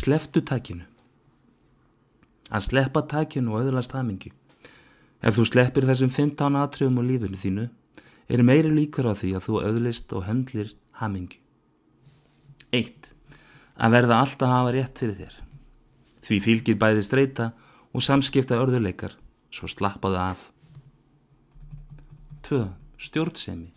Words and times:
Sleftu 0.00 0.40
takinu. 0.40 0.86
Að 2.48 2.62
sleppa 2.70 3.02
takinu 3.04 3.52
og 3.52 3.66
öðlast 3.66 3.92
hamingi. 3.92 4.30
Ef 5.20 5.36
þú 5.36 5.44
sleppir 5.50 5.84
þessum 5.84 6.12
15 6.14 6.56
atriðum 6.56 7.00
á 7.00 7.02
lífinu 7.04 7.36
þínu, 7.36 7.66
er 8.32 8.42
meiri 8.46 8.70
líkur 8.72 9.10
á 9.10 9.14
því 9.18 9.34
að 9.36 9.44
þú 9.44 9.60
öðlist 9.68 10.14
og 10.16 10.24
höndlir 10.24 10.72
hamingi. 11.02 11.42
1. 12.72 13.10
Að 13.76 13.96
verða 13.98 14.20
alltaf 14.24 14.48
að 14.48 14.54
hafa 14.54 14.74
rétt 14.78 15.02
fyrir 15.02 15.18
þér. 15.20 15.38
Því 16.24 16.38
fylgir 16.46 16.80
bæði 16.80 17.04
streyta 17.04 17.52
og 17.92 18.06
samskipta 18.06 18.56
örðuleikar, 18.62 19.18
svo 19.52 19.68
slappaðu 19.68 20.20
af. 20.22 20.46
2. 22.48 22.62
Stjórnsemi. 22.96 23.68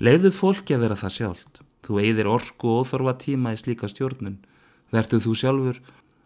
Leiðu 0.00 0.32
fólki 0.32 0.78
að 0.78 0.86
vera 0.86 0.96
það 1.02 1.18
sjálft. 1.18 1.60
Þú 1.84 2.00
eigðir 2.00 2.30
orku 2.32 2.70
og 2.70 2.86
óþorfa 2.86 3.18
tíma 3.26 3.52
í 3.52 3.60
slíka 3.60 3.90
stjórnun. 3.90 4.40
Vertu 4.90 5.20
þú 5.22 5.36
sjálfur, 5.38 5.78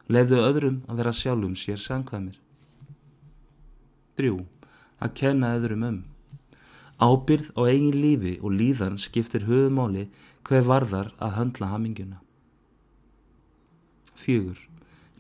leiðu 0.09 0.41
öðrum 0.41 0.81
að 0.89 1.01
vera 1.03 1.13
sjálfum 1.13 1.55
sér 1.59 1.81
sangkvæmir. 1.81 2.39
3. 4.17 4.35
Að 5.05 5.15
kenna 5.21 5.55
öðrum 5.59 5.87
um. 5.89 6.03
Ábyrð 7.03 7.51
á 7.59 7.61
eigin 7.67 7.99
lífi 7.99 8.37
og 8.41 8.55
líðan 8.55 9.01
skiptir 9.03 9.49
höfumáli 9.49 10.07
hver 10.47 10.63
varðar 10.69 11.11
að 11.19 11.35
höndla 11.39 11.71
haminguna. 11.73 12.21
4. 14.23 14.55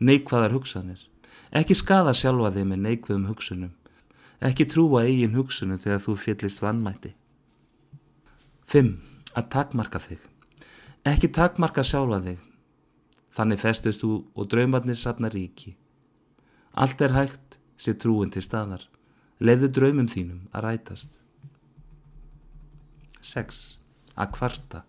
Neikvæðar 0.00 0.54
hugsanir. 0.54 1.00
Ekki 1.54 1.74
skada 1.76 2.14
sjálfa 2.14 2.52
þig 2.54 2.68
með 2.70 2.84
neikvæðum 2.86 3.26
hugsunum. 3.28 3.74
Ekki 4.44 4.66
trúa 4.70 5.04
eigin 5.04 5.36
hugsunum 5.36 5.80
þegar 5.82 6.02
þú 6.06 6.16
fyllist 6.22 6.62
vannmætti. 6.62 7.12
5. 8.70 8.94
Að 9.34 9.50
takmarka 9.52 10.00
þig. 10.00 10.22
Ekki 11.04 11.30
takmarka 11.34 11.84
sjálfa 11.84 12.22
þig. 12.24 12.40
Þannig 13.34 13.60
festist 13.62 14.02
þú 14.04 14.12
og 14.38 14.48
draumarnir 14.50 14.98
sapna 14.98 15.30
ríki. 15.32 15.74
Allt 16.74 17.02
er 17.02 17.14
hægt, 17.14 17.58
sé 17.76 17.94
trúin 17.98 18.30
til 18.30 18.42
staðar. 18.42 18.84
Leðu 19.42 19.70
draumum 19.74 20.06
þínum 20.10 20.46
að 20.54 20.66
rætast. 20.68 21.18
6. 23.24 23.62
Að 24.14 24.32
kvarta. 24.36 24.82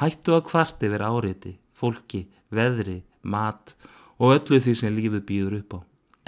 Hættu 0.00 0.36
að 0.36 0.46
kvarti 0.48 0.88
vera 0.88 1.10
áriði, 1.12 1.56
fólki, 1.76 2.24
veðri, 2.48 3.00
mat 3.22 3.74
og 4.20 4.36
öllu 4.36 4.60
því 4.62 4.74
sem 4.78 4.94
lífið 4.96 5.26
býður 5.28 5.58
upp 5.60 5.76
á. 5.76 5.80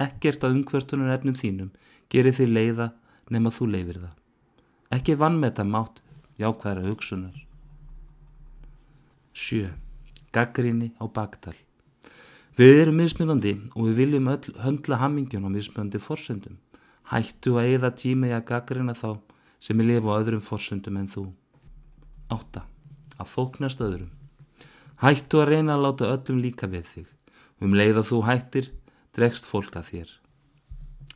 Ekkert 0.09 0.45
að 0.45 0.59
umhverstunar 0.59 1.15
efnum 1.15 1.37
þínum 1.39 1.71
gerir 2.13 2.37
þið 2.37 2.53
leiða 2.57 2.89
nema 3.33 3.53
þú 3.55 3.71
leifir 3.73 4.01
það. 4.03 4.17
Ekki 4.93 5.17
vannmeta 5.17 5.65
mátt 5.65 6.03
jákvæðra 6.41 6.89
hugsunar. 6.91 7.39
7. 9.33 9.82
Gaggrinni 10.33 10.93
á 10.97 11.05
baktal. 11.13 11.55
Við 12.57 12.79
erum 12.83 12.99
mismunandi 13.01 13.53
og 13.77 13.89
við 13.89 13.99
viljum 14.01 14.31
öll 14.33 14.55
höndla 14.65 14.99
hamingjum 15.01 15.45
á 15.45 15.51
mismunandi 15.53 16.01
forsöndum. 16.01 16.59
Hættu 17.13 17.59
að 17.61 17.69
eigða 17.69 17.91
tími 17.97 18.33
að 18.33 18.47
gaggrina 18.49 18.95
þá 18.97 19.21
sem 19.61 19.81
er 19.81 19.89
lifa 19.89 20.13
á 20.13 20.19
öðrum 20.21 20.45
forsöndum 20.45 20.97
en 21.01 21.09
þú. 21.13 21.25
8. 22.33 22.63
Að 23.21 23.29
fóknast 23.29 23.85
öðrum. 23.85 24.09
Hættu 25.03 25.43
að 25.43 25.51
reyna 25.53 25.77
að 25.77 25.85
láta 25.87 26.11
öllum 26.15 26.41
líka 26.41 26.69
við 26.71 26.89
þig. 26.95 27.13
Um 27.61 27.77
leið 27.77 28.01
að 28.01 28.09
þú 28.09 28.23
hættir, 28.29 28.71
dregst 29.13 29.49
fólk 29.49 29.77
að 29.77 29.91
þér. 29.91 30.17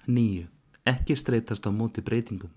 9. 0.07 0.45
Ekki 0.87 1.17
streytast 1.17 1.65
á 1.65 1.71
móti 1.73 2.05
breytingum. 2.05 2.53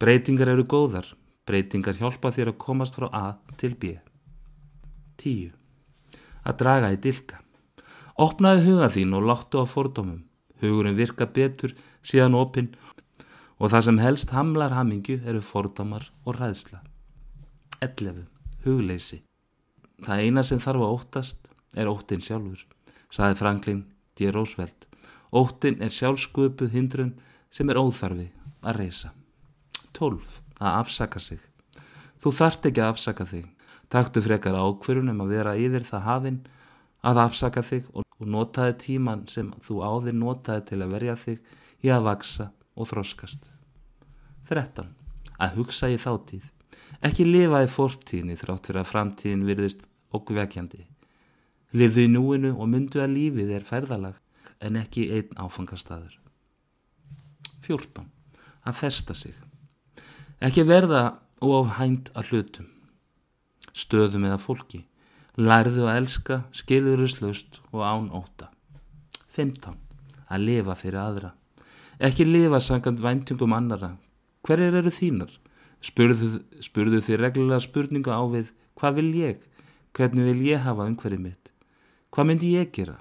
Breytingar 0.00 0.54
eru 0.56 0.64
góðar. 0.64 1.12
Breytingar 1.46 2.00
hjálpa 2.00 2.32
þér 2.32 2.54
að 2.54 2.60
komast 2.64 2.96
frá 2.98 3.06
A 3.12 3.26
til 3.60 3.76
B. 3.76 3.96
10. 5.20 5.52
Að 6.46 6.58
draga 6.62 6.92
í 6.94 6.98
dilka. 7.02 7.40
Opnaði 8.22 8.62
huga 8.68 8.88
þín 8.94 9.16
og 9.18 9.26
láttu 9.26 9.60
á 9.60 9.66
fordómum. 9.68 10.22
Hugurinn 10.62 10.96
virka 10.96 11.26
betur 11.26 11.74
síðan 12.06 12.38
opinn 12.38 12.70
og 13.58 13.72
það 13.72 13.86
sem 13.88 13.98
helst 14.00 14.32
hamlar 14.36 14.72
hamingju 14.76 15.18
eru 15.26 15.42
fordómar 15.44 16.06
og 16.24 16.38
ræðsla. 16.38 16.80
11. 17.84 18.24
Hugleysi. 18.64 19.22
Það 20.04 20.22
eina 20.24 20.44
sem 20.44 20.60
þarf 20.60 20.84
að 20.84 20.94
óttast 20.96 21.50
er 21.76 21.90
óttin 21.90 22.24
sjálfur, 22.24 22.62
saði 23.12 23.38
Franklin 23.40 23.84
D. 24.16 24.30
Roosevelt. 24.32 24.86
Óttin 25.32 25.80
er 25.82 25.92
sjálfskupuð 25.92 26.72
hindrun 26.72 27.14
sem 27.52 27.68
er 27.70 27.80
óþarfi 27.80 28.30
að 28.62 28.80
reysa. 28.80 29.12
12. 29.96 30.22
Að 30.60 30.80
afsaka 30.80 31.20
sig. 31.20 31.40
Þú 32.20 32.32
þart 32.32 32.68
ekki 32.70 32.82
að 32.84 32.92
afsaka 32.94 33.26
þig. 33.28 33.46
Taktu 33.92 34.22
frekar 34.24 34.56
ákverjunum 34.58 35.22
að 35.22 35.32
vera 35.36 35.54
yfir 35.60 35.86
það 35.86 36.06
hafinn 36.06 36.40
að 37.06 37.20
afsaka 37.22 37.62
þig 37.62 37.86
og 37.94 38.26
notaði 38.26 38.74
tíman 38.82 39.26
sem 39.30 39.52
þú 39.62 39.78
áðir 39.86 40.16
notaði 40.18 40.64
til 40.70 40.80
að 40.82 40.92
verja 40.96 41.16
þig 41.22 41.54
í 41.86 41.92
að 41.94 42.08
vaksa 42.08 42.50
og 42.74 42.90
þroskast. 42.90 43.52
13. 44.50 44.90
Að 45.38 45.56
hugsa 45.60 45.90
í 45.92 45.98
þáttíð. 46.00 46.44
Ekki 47.06 47.26
lifa 47.26 47.62
í 47.62 47.70
fortíðinni 47.70 48.36
þrátt 48.40 48.68
fyrir 48.70 48.82
að 48.82 48.90
framtíðin 48.90 49.46
virðist 49.46 49.82
okkvekjandi. 50.16 50.84
Livðu 51.76 52.06
í 52.06 52.12
núinu 52.12 52.54
og 52.56 52.70
myndu 52.72 53.02
að 53.02 53.14
lífið 53.16 53.52
er 53.58 53.66
ferðalag 53.66 54.20
en 54.64 54.78
ekki 54.80 55.10
einn 55.12 55.34
áfangastadur. 55.36 56.14
14. 57.66 58.06
Að 58.66 58.78
festa 58.78 59.14
sig. 59.14 59.34
Ekki 60.42 60.64
verða 60.66 61.18
ofhænt 61.44 62.10
að 62.16 62.32
hlutum, 62.32 62.68
stöðum 63.76 64.26
eða 64.28 64.38
fólki. 64.40 64.84
Lærðu 65.36 65.84
að 65.84 65.98
elska, 66.00 66.36
skilðuruslaust 66.56 67.60
og 67.72 67.82
án 67.84 68.08
óta. 68.16 68.48
15. 69.36 69.76
Að 70.32 70.46
lifa 70.48 70.76
fyrir 70.80 71.02
aðra. 71.02 71.32
Ekki 72.00 72.24
lifa 72.24 72.60
sangand 72.60 73.02
væntingum 73.04 73.52
annara. 73.56 73.94
Hverjir 74.46 74.78
eru 74.80 74.92
þínar? 74.92 75.34
Spurðu, 75.84 76.40
spurðu 76.64 77.02
þið 77.04 77.20
reglulega 77.20 77.60
spurningu 77.60 78.12
á 78.12 78.24
við 78.32 78.54
hvað 78.80 78.96
vil 79.00 79.10
ég? 79.20 79.44
Hvernig 79.96 80.30
vil 80.30 80.46
ég 80.48 80.64
hafa 80.64 80.88
umhverfið 80.88 81.22
mitt? 81.28 81.52
Hvað 82.12 82.28
myndi 82.30 82.54
ég 82.56 82.72
gera? 82.72 82.96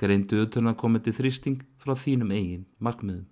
Greindu 0.00 0.40
utan 0.44 0.72
að 0.72 0.80
koma 0.80 1.00
til 1.04 1.14
þrýsting 1.16 1.60
frá 1.80 1.94
þínum 1.94 2.32
eigin 2.32 2.64
markmiðum. 2.80 3.28